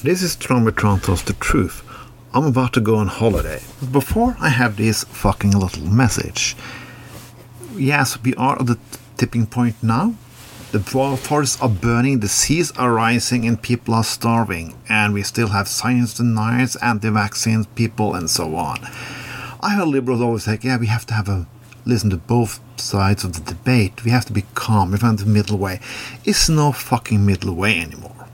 This 0.00 0.22
is 0.22 0.36
Trombitron 0.36 1.02
tells 1.02 1.24
the 1.24 1.32
truth. 1.32 1.82
I'm 2.32 2.44
about 2.44 2.72
to 2.74 2.80
go 2.80 2.98
on 2.98 3.08
holiday. 3.08 3.60
Before 3.90 4.36
I 4.38 4.48
have 4.48 4.76
this 4.76 5.02
fucking 5.02 5.50
little 5.50 5.82
message. 5.82 6.54
Yes, 7.74 8.16
we 8.22 8.32
are 8.34 8.60
at 8.60 8.66
the 8.66 8.78
tipping 9.16 9.46
point 9.46 9.74
now. 9.82 10.14
The 10.70 10.78
forests 10.78 11.60
are 11.60 11.68
burning, 11.68 12.20
the 12.20 12.28
seas 12.28 12.70
are 12.78 12.92
rising, 12.92 13.44
and 13.44 13.60
people 13.60 13.92
are 13.92 14.04
starving. 14.04 14.76
And 14.88 15.14
we 15.14 15.24
still 15.24 15.48
have 15.48 15.66
science 15.66 16.14
deniers, 16.14 16.76
anti 16.76 17.10
vaccines 17.10 17.66
people, 17.74 18.14
and 18.14 18.30
so 18.30 18.54
on. 18.54 18.78
I 19.60 19.74
heard 19.74 19.88
liberals 19.88 20.20
always 20.20 20.44
say, 20.44 20.60
yeah, 20.62 20.76
we 20.76 20.86
have 20.86 21.06
to 21.06 21.14
have 21.14 21.28
a 21.28 21.48
listen 21.84 22.10
to 22.10 22.18
both 22.18 22.60
sides 22.78 23.24
of 23.24 23.32
the 23.32 23.40
debate. 23.40 24.04
We 24.04 24.12
have 24.12 24.26
to 24.26 24.32
be 24.32 24.44
calm. 24.54 24.92
We 24.92 24.98
find 24.98 25.18
the 25.18 25.26
middle 25.26 25.58
way. 25.58 25.80
It's 26.24 26.48
no 26.48 26.70
fucking 26.70 27.26
middle 27.26 27.52
way 27.56 27.80
anymore. 27.80 28.28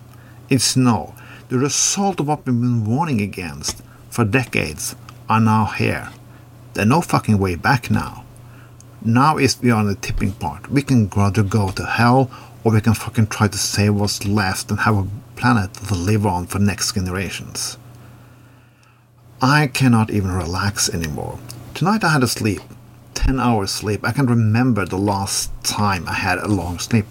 It's 0.51 0.77
no. 0.77 1.15
The 1.49 1.59
result 1.59 2.21
of 2.21 2.29
what 2.29 2.47
we've 2.47 2.59
been 2.59 2.87
warning 2.87 3.21
against 3.21 3.83
for 4.09 4.25
decades 4.25 4.97
are 5.29 5.41
now 5.41 5.66
here. 5.66 6.11
There's 6.73 6.89
no 6.89 7.02
fucking 7.02 7.39
way 7.39 7.55
back 7.55 7.91
now. 7.91 8.25
Now 9.02 9.37
is 9.37 9.61
we 9.61 9.71
are 9.71 9.79
on 9.79 9.87
the 9.87 9.95
tipping 9.95 10.33
point. 10.33 10.71
We 10.71 10.80
can 10.80 11.11
either 11.15 11.43
go 11.43 11.71
to 11.71 11.85
hell 11.85 12.30
or 12.65 12.73
we 12.73 12.80
can 12.80 12.95
fucking 12.95 13.27
try 13.27 13.49
to 13.49 13.59
save 13.59 13.95
what's 13.95 14.25
left 14.25 14.71
and 14.71 14.80
have 14.80 14.97
a 14.97 15.07
planet 15.37 15.75
to 15.75 15.95
live 15.95 16.25
on 16.25 16.47
for 16.47 16.59
next 16.59 16.95
generations. 16.95 17.77
I 19.43 19.66
cannot 19.66 20.11
even 20.11 20.30
relax 20.33 20.88
anymore. 20.88 21.38
Tonight 21.74 22.05
I 22.05 22.09
had 22.09 22.23
a 22.23 22.29
sleep. 22.29 22.63
10 23.13 23.38
hours 23.38 23.71
sleep. 23.71 24.01
I 24.02 24.13
can 24.13 24.27
remember 24.27 24.87
the 24.87 24.97
last 24.97 25.51
time 25.63 26.09
I 26.09 26.15
had 26.15 26.38
a 26.38 26.49
long 26.49 26.79
sleep. 26.79 27.05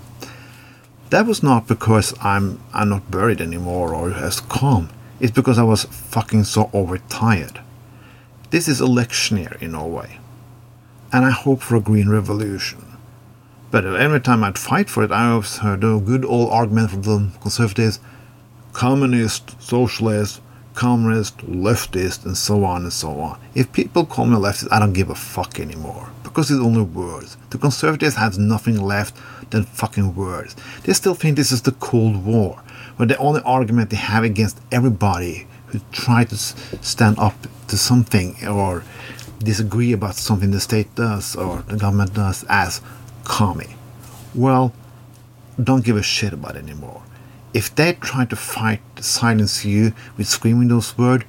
That 1.13 1.27
was 1.27 1.43
not 1.43 1.67
because 1.67 2.15
I'm 2.23 2.59
I'm 2.73 2.89
not 2.89 3.11
buried 3.11 3.39
anymore 3.39 3.93
or 3.93 4.11
as 4.13 4.39
calm. 4.39 4.89
It's 5.19 5.31
because 5.31 5.59
I 5.59 5.63
was 5.63 5.83
fucking 5.83 6.45
so 6.45 6.71
overtired. 6.73 7.61
This 8.49 8.67
is 8.67 8.81
election 8.81 9.37
year 9.37 9.55
in 9.61 9.73
Norway. 9.73 10.17
And 11.11 11.23
I 11.23 11.29
hope 11.29 11.61
for 11.61 11.75
a 11.75 11.79
green 11.79 12.09
revolution. 12.09 12.97
But 13.69 13.85
every 13.85 14.21
time 14.21 14.43
I'd 14.43 14.57
fight 14.57 14.89
for 14.89 15.03
it, 15.03 15.11
I 15.11 15.29
always 15.29 15.57
heard 15.57 15.83
a 15.83 15.99
good 15.99 16.25
old 16.25 16.49
argument 16.49 16.89
from 16.89 17.03
the 17.03 17.31
conservatives 17.41 17.99
communist, 18.71 19.61
socialist, 19.61 20.41
communist, 20.73 21.37
leftist, 21.45 22.25
and 22.25 22.35
so 22.35 22.65
on 22.65 22.81
and 22.81 22.93
so 22.93 23.19
on. 23.19 23.39
If 23.53 23.71
people 23.71 24.07
call 24.07 24.25
me 24.25 24.37
leftist, 24.37 24.69
I 24.71 24.79
don't 24.79 24.93
give 24.93 25.11
a 25.11 25.15
fuck 25.33 25.59
anymore. 25.59 26.09
Because 26.33 26.49
it's 26.49 26.59
only 26.59 26.81
words. 26.81 27.37
The 27.51 27.59
conservatives 27.59 28.15
have 28.15 28.39
nothing 28.39 28.81
left 28.81 29.15
than 29.51 29.65
fucking 29.65 30.15
words. 30.15 30.55
They 30.83 30.93
still 30.93 31.13
think 31.13 31.37
this 31.37 31.51
is 31.51 31.61
the 31.61 31.73
Cold 31.73 32.25
War, 32.25 32.55
where 32.95 33.07
the 33.07 33.15
only 33.17 33.39
argument 33.45 33.91
they 33.91 33.97
have 33.97 34.23
against 34.23 34.59
everybody 34.71 35.45
who 35.67 35.79
try 35.91 36.23
to 36.23 36.35
stand 36.35 37.19
up 37.19 37.35
to 37.67 37.77
something 37.77 38.35
or 38.47 38.83
disagree 39.37 39.93
about 39.93 40.15
something 40.15 40.49
the 40.49 40.59
state 40.59 40.95
does 40.95 41.35
or 41.35 41.61
the 41.67 41.77
government 41.77 42.15
does 42.15 42.43
as 42.49 42.81
commie. 43.25 43.75
Well, 44.33 44.73
don't 45.63 45.85
give 45.85 45.97
a 45.97 46.01
shit 46.01 46.33
about 46.33 46.55
it 46.55 46.63
anymore. 46.63 47.03
If 47.53 47.75
they 47.75 47.93
try 47.93 48.25
to 48.25 48.35
fight 48.35 48.81
silence 48.99 49.63
you 49.65 49.93
with 50.17 50.27
screaming 50.27 50.69
those 50.69 50.97
words, 50.97 51.25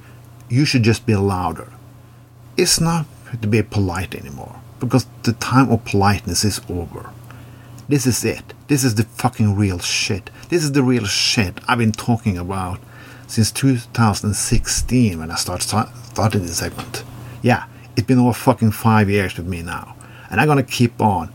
you 0.49 0.65
should 0.65 0.81
just 0.81 1.05
be 1.05 1.15
louder. 1.15 1.71
It's 2.57 2.81
not 2.81 3.05
to 3.39 3.47
be 3.47 3.61
polite 3.61 4.15
anymore 4.15 4.61
because 4.79 5.05
the 5.23 5.33
time 5.33 5.71
of 5.71 5.85
politeness 5.85 6.43
is 6.43 6.61
over. 6.69 7.09
This 7.87 8.07
is 8.07 8.25
it. 8.25 8.53
This 8.67 8.83
is 8.83 8.95
the 8.95 9.03
fucking 9.03 9.55
real 9.55 9.79
shit. 9.79 10.29
This 10.49 10.63
is 10.63 10.71
the 10.71 10.83
real 10.83 11.05
shit 11.05 11.59
I've 11.67 11.77
been 11.77 11.91
talking 11.91 12.37
about 12.37 12.79
since 13.27 13.51
2016 13.51 15.19
when 15.19 15.31
I 15.31 15.35
start, 15.35 15.61
started 15.61 16.39
this 16.39 16.57
segment. 16.57 17.03
Yeah, 17.41 17.65
it's 17.95 18.07
been 18.07 18.19
over 18.19 18.33
fucking 18.33 18.71
five 18.71 19.09
years 19.09 19.37
with 19.37 19.47
me 19.47 19.61
now. 19.61 19.95
And 20.29 20.41
I'm 20.41 20.47
gonna 20.47 20.63
keep 20.63 20.99
on 20.99 21.31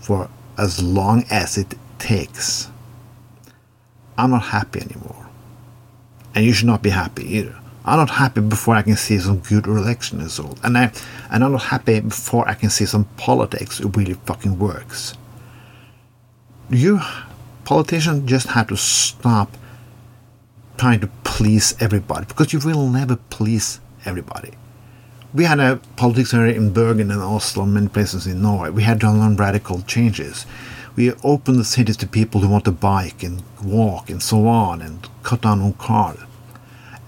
for 0.00 0.28
as 0.58 0.82
long 0.82 1.24
as 1.30 1.56
it 1.56 1.74
takes. 1.98 2.68
I'm 4.18 4.30
not 4.30 4.44
happy 4.44 4.80
anymore. 4.80 5.28
And 6.34 6.44
you 6.44 6.52
should 6.52 6.66
not 6.66 6.82
be 6.82 6.90
happy 6.90 7.24
either. 7.38 7.58
I'm 7.84 7.98
not 7.98 8.10
happy 8.10 8.40
before 8.40 8.76
I 8.76 8.82
can 8.82 8.96
see 8.96 9.18
some 9.18 9.38
good 9.38 9.66
election 9.66 10.18
result. 10.20 10.58
And 10.62 10.78
I 10.78 10.92
and 11.30 11.42
I'm 11.44 11.52
not 11.52 11.64
happy 11.64 12.00
before 12.00 12.48
I 12.48 12.54
can 12.54 12.70
see 12.70 12.86
some 12.86 13.04
politics 13.16 13.80
really 13.80 14.14
fucking 14.14 14.58
works. 14.58 15.14
You 16.70 17.00
politicians 17.64 18.28
just 18.28 18.48
have 18.48 18.68
to 18.68 18.76
stop 18.76 19.56
trying 20.76 21.00
to 21.00 21.08
please 21.24 21.74
everybody 21.80 22.26
because 22.26 22.52
you 22.52 22.60
will 22.60 22.88
never 22.88 23.16
please 23.16 23.80
everybody. 24.04 24.52
We 25.34 25.44
had 25.44 25.60
a 25.60 25.80
politics 25.96 26.32
here 26.32 26.46
in 26.46 26.72
Bergen 26.72 27.10
and 27.10 27.22
Oslo 27.22 27.64
and 27.64 27.74
many 27.74 27.88
places 27.88 28.26
in 28.26 28.42
Norway. 28.42 28.70
We 28.70 28.82
had 28.82 28.98
done 28.98 29.36
radical 29.36 29.80
changes 29.82 30.46
we 30.96 31.12
opened 31.24 31.58
the 31.58 31.64
cities 31.64 31.96
to 31.98 32.06
people 32.06 32.40
who 32.40 32.48
want 32.48 32.64
to 32.66 32.72
bike 32.72 33.22
and 33.22 33.42
walk 33.62 34.10
and 34.10 34.22
so 34.22 34.46
on 34.46 34.82
and 34.82 35.08
cut 35.22 35.42
down 35.42 35.60
on 35.60 35.72
cars. 35.74 36.18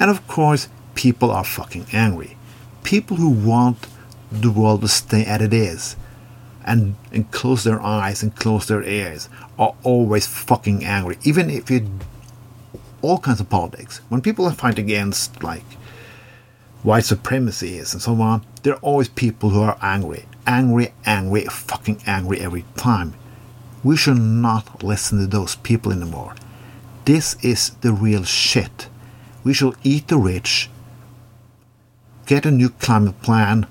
And 0.04 0.10
of 0.10 0.28
course, 0.28 0.68
people 0.94 1.30
are 1.30 1.44
fucking 1.44 1.86
angry. 1.90 2.36
People 2.82 3.16
who 3.16 3.30
want 3.30 3.86
the 4.30 4.50
world 4.50 4.82
to 4.82 4.88
stay 4.88 5.24
as 5.24 5.40
it 5.40 5.54
is 5.54 5.96
and, 6.62 6.96
and 7.10 7.30
close 7.30 7.64
their 7.64 7.80
eyes 7.80 8.22
and 8.22 8.36
close 8.36 8.68
their 8.68 8.82
ears 8.82 9.30
are 9.58 9.74
always 9.82 10.26
fucking 10.26 10.84
angry. 10.84 11.16
Even 11.24 11.48
if 11.48 11.70
you 11.70 11.88
all 13.00 13.16
kinds 13.16 13.40
of 13.40 13.48
politics. 13.48 14.02
When 14.10 14.20
people 14.20 14.44
are 14.44 14.52
fight 14.52 14.78
against 14.78 15.42
like 15.42 15.64
white 16.82 17.06
supremacy 17.06 17.78
and 17.78 17.86
so 17.86 18.20
on, 18.20 18.44
there 18.62 18.74
are 18.74 18.80
always 18.80 19.08
people 19.08 19.48
who 19.48 19.62
are 19.62 19.78
angry. 19.80 20.26
Angry, 20.46 20.92
angry, 21.06 21.46
fucking 21.46 22.02
angry 22.06 22.40
every 22.40 22.66
time. 22.76 23.14
We 23.82 23.96
should 23.96 24.18
not 24.18 24.84
listen 24.84 25.18
to 25.20 25.26
those 25.26 25.56
people 25.56 25.92
anymore. 25.92 26.34
This 27.06 27.42
is 27.42 27.70
the 27.80 27.94
real 27.94 28.24
shit. 28.24 28.90
We 29.44 29.52
shall 29.52 29.74
eat 29.82 30.08
the 30.08 30.16
rich, 30.16 30.70
get 32.26 32.46
a 32.46 32.50
new 32.50 32.70
climate 32.70 33.20
plan, 33.22 33.66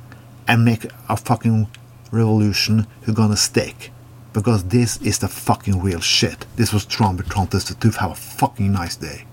and 0.47 0.63
make 0.63 0.85
a 1.09 1.17
fucking 1.17 1.67
revolution 2.11 2.87
who's 3.01 3.15
gonna 3.15 3.35
stick. 3.35 3.91
Because 4.33 4.65
this 4.65 4.97
is 5.01 5.19
the 5.19 5.27
fucking 5.27 5.81
real 5.81 5.99
shit. 5.99 6.45
This 6.55 6.71
was 6.71 6.85
Trump, 6.85 7.27
Trump 7.27 7.53
is 7.53 7.65
the 7.65 7.75
truth. 7.75 7.97
Have 7.97 8.11
a 8.11 8.15
fucking 8.15 8.71
nice 8.71 8.95
day. 8.95 9.25